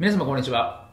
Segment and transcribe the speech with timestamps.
[0.00, 0.88] 皆様こんにちは。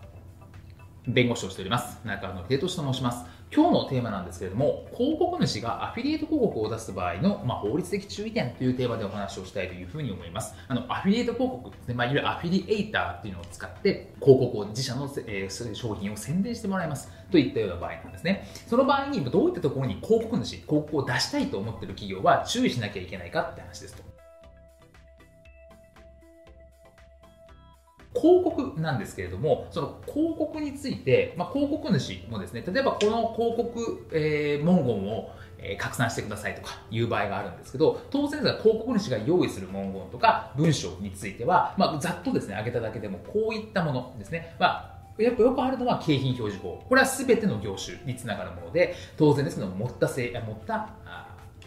[1.07, 1.97] 弁護士をしております。
[2.03, 3.23] 中野秀俊と申します。
[3.55, 10.55] 今日のテーマなんですけれども広告主がアフィリエイト広告を出す場合の、まあ、法律的注意点というテーマでお話をしたいというふうに思います。
[10.67, 17.09] あのアフィリエイト広告ですね、まあ、いわゆるアフィリエイターっていうのを使って広告を自社の、えー、商品を宣伝してもらいます。
[17.31, 18.45] といったような場合なんですね。
[18.67, 24.16] その場合にどういったところに広告主広告を出したいと思っている企業は注意しなきゃいけないかって話ですと。
[28.19, 46.83] 広告なんですけれども、その広告について、まあ、広告主もですね、例えばこの広告、えー、文言をえ拡散してくださいとかいう場合があるんですけど、当然広告主が用意する文言とか文章については、まあ、ざっとですね、挙げただけでもこういったものですね、まあやっぱよくあるのは景品表示法。
[46.87, 50.89] これは全ての業種につながるもので、当然ですけど、持ったせい、持った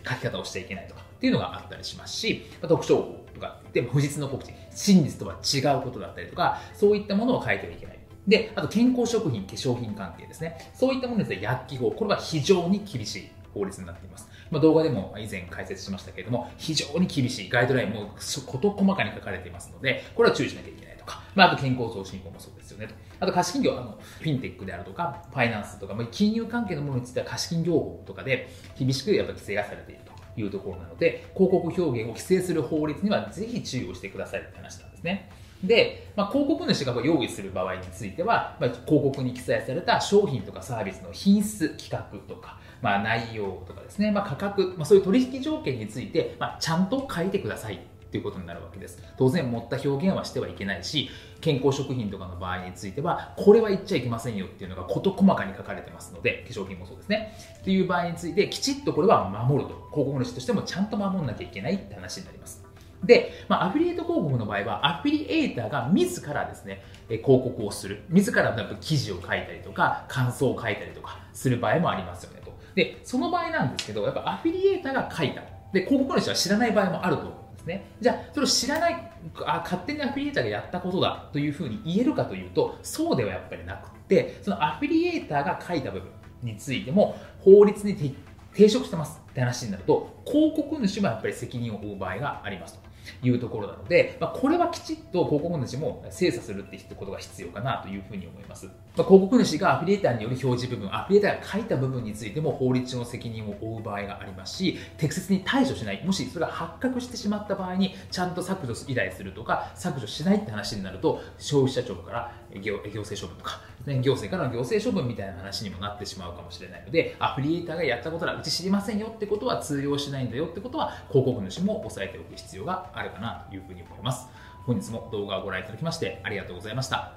[0.07, 7.99] 書き方をしていけないとかっていうのがあったりしますしま、特徴法とかでも不実の告知、真実とは違うことだったりとか、そういったものを書いてはいけない。
[8.27, 10.71] で、あと健康食品、化粧品関係ですね。
[10.75, 14.29] そういったものですね、薬機法、これは非常に厳しい法律になっています。
[14.51, 22.95] まあ、動画でも以前解説しましたけれども、非常に厳しいガイドラインも事細かに書かれていますので、これは注意しなきゃいけないとか、まあ、あと健康増進法もそうですよねと。
[23.21, 28.49] あと貸金業、あのフィンテックであるとか、ファイナンスとか、まあ、金融関係のものについては貸金業法とかで
[28.79, 30.11] 厳しくやっぱ規制がされていると。
[30.37, 35.31] いうところなので、広告表現を規制する法律にはぜひ注意をしてくださいって話なんですね。
[35.63, 47.79] で、まあ、広告主が用意する場合については、まあ、広告に記載された商品とかサービスの品質、規格とか、まあ、内容とかですね、まあ、価格、まあ、そういう取引条件について、まあ、ちゃんと書いてくださいっ
[48.11, 49.03] ていうことになるわけです。
[49.19, 51.11] 当然、持った表現はしてはいけないし、
[51.43, 57.35] 健康食品とかの場合については、これは言っちゃいけませんよっていうのが事細かに書かれてますので、化粧品もそうですね。
[57.61, 59.77] っていう場合について、きちっとこれは守ると。
[59.93, 62.70] 広告主としてもちゃんと守んなきゃいけないって話になります。
[63.05, 68.03] で、まあ、アフィリエイト広告の場合は、アフィリエイターが自らですね、広告をする。
[68.09, 72.53] 自らの記事を書いたりとか、感想を書いたりとかする場合もありますよねと。
[72.75, 75.43] で、その場合なんですけど、やっぱアフィリエイターが書いた。
[75.73, 77.87] で、広告主は知らない場合もあると思うんですね。
[78.01, 79.13] じゃあ、それを知らない、
[79.47, 86.11] あ勝手にアフィリエーターがやったことだというふうに言えるかというと、そうではやっぱりなくて、そのアフィリエーターが書いた部分
[86.43, 88.15] についても、法律に
[88.55, 92.90] 抵触してますって話になると、広告主もやっぱり責任を負う場合がありますと。
[93.23, 98.67] いうところなので、まあ、これはきちっと広告主も精査するってことが必要かなというふうに思います。
[98.67, 124.29] まあ、広告主がアフィリエーターによる表示部分、アフィリエーターが書いた部分についても法律上の責任を負う場合がありますし、適切に対処しない、もしそれが発覚してしまった場合に、ちゃんと削除依頼するとか、削除しないって話になると、消費者庁から行政処分とか、行政からの行政処分みたいな話にもなってしまうかもしれないので、アフリエイターがやったことはうち知りませんよってことは通用しないんだよってことは、広告主も押さえておく必要があるかなというふうに思います。
[124.67, 127.15] 本日も動画をご覧いただきましてありがとうございました。